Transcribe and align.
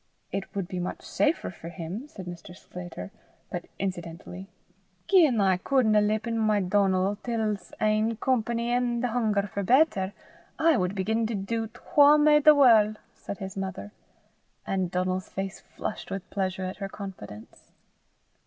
"It 0.31 0.55
would 0.55 0.67
be 0.67 0.79
much 0.79 1.03
safer 1.03 1.51
for 1.51 1.69
him," 1.69 2.07
said 2.07 2.25
Mr. 2.25 2.55
Sclater, 2.57 3.11
but 3.51 3.65
incidentally. 3.77 4.47
"Gien 5.07 5.39
I 5.39 5.57
cudna 5.57 6.01
lippen 6.01 6.39
my 6.39 6.59
Donal 6.59 7.17
till 7.21 7.55
's 7.55 7.71
ain 7.79 8.15
company 8.15 8.71
an' 8.71 9.01
the 9.01 9.09
hunger 9.09 9.43
for 9.43 9.61
better, 9.61 10.13
I 10.57 10.75
wad 10.75 10.95
begin 10.95 11.27
to 11.27 11.35
doobt 11.35 11.77
wha 11.95 12.17
made 12.17 12.45
the 12.45 12.55
warl'," 12.55 12.95
said 13.13 13.37
his 13.37 13.55
mother; 13.55 13.91
and 14.65 14.89
Donal's 14.89 15.29
face 15.29 15.59
flushed 15.59 16.09
with 16.09 16.27
pleasure 16.31 16.63
at 16.65 16.77
her 16.77 16.89
confidence. 16.89 17.71